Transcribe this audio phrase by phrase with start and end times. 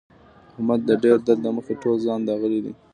[0.53, 2.73] احمد د ډېر درد له مخې ټول ځان داغلی دی.